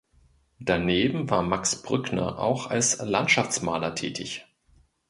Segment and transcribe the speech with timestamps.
[0.59, 4.47] Daneben war Max Brückner auch als Landschaftsmaler tätig.